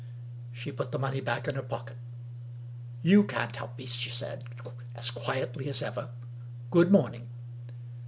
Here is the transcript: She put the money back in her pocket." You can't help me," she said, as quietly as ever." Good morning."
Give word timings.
She 0.51 0.71
put 0.71 0.91
the 0.91 0.97
money 0.97 1.21
back 1.21 1.47
in 1.47 1.53
her 1.53 1.61
pocket." 1.61 1.95
You 3.11 3.23
can't 3.23 3.55
help 3.55 3.77
me," 3.77 3.85
she 3.85 4.09
said, 4.09 4.43
as 4.95 5.11
quietly 5.11 5.69
as 5.69 5.83
ever." 5.83 6.09
Good 6.71 6.91
morning." 6.91 7.29